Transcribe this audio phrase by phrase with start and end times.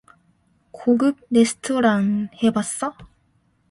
[0.71, 2.95] 고급 레스토랑 해봤어?